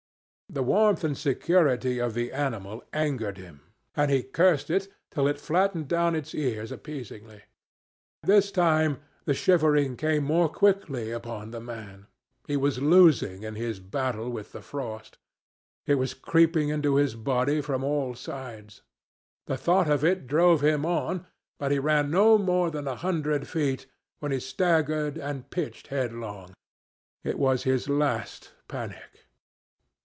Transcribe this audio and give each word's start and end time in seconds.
The 0.53 0.63
warmth 0.63 1.05
and 1.05 1.17
security 1.17 1.99
of 1.99 2.13
the 2.13 2.33
animal 2.33 2.83
angered 2.91 3.37
him, 3.37 3.61
and 3.95 4.11
he 4.11 4.21
cursed 4.21 4.69
it 4.69 4.89
till 5.09 5.25
it 5.25 5.39
flattened 5.39 5.87
down 5.87 6.13
its 6.13 6.35
ears 6.35 6.73
appeasingly. 6.73 7.43
This 8.23 8.51
time 8.51 8.99
the 9.23 9.33
shivering 9.33 9.95
came 9.95 10.25
more 10.25 10.49
quickly 10.49 11.09
upon 11.09 11.51
the 11.51 11.61
man. 11.61 12.07
He 12.47 12.57
was 12.57 12.81
losing 12.81 13.43
in 13.43 13.55
his 13.55 13.79
battle 13.79 14.29
with 14.29 14.51
the 14.51 14.61
frost. 14.61 15.17
It 15.85 15.95
was 15.95 16.13
creeping 16.13 16.67
into 16.67 16.97
his 16.97 17.15
body 17.15 17.61
from 17.61 17.81
all 17.81 18.13
sides. 18.13 18.81
The 19.45 19.55
thought 19.55 19.89
of 19.89 20.03
it 20.03 20.27
drove 20.27 20.59
him 20.61 20.85
on, 20.85 21.25
but 21.59 21.71
he 21.71 21.79
ran 21.79 22.11
no 22.11 22.37
more 22.37 22.69
than 22.71 22.89
a 22.89 22.97
hundred 22.97 23.47
feet, 23.47 23.85
when 24.19 24.33
he 24.33 24.39
staggered 24.41 25.17
and 25.17 25.49
pitched 25.49 25.87
headlong. 25.87 26.51
It 27.23 27.39
was 27.39 27.63
his 27.63 27.87
last 27.87 28.51
panic. 28.67 29.07